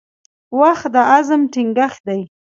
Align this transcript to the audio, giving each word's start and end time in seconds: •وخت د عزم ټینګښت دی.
•وخت 0.59 0.87
د 0.93 0.95
عزم 1.11 1.41
ټینګښت 1.53 2.01
دی. 2.07 2.21